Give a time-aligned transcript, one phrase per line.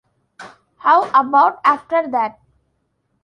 [0.77, 2.39] How about after that?